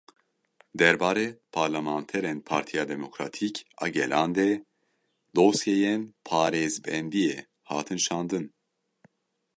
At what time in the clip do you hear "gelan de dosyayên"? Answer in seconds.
3.95-6.01